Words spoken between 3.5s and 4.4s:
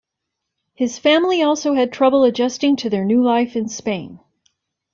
in Spain.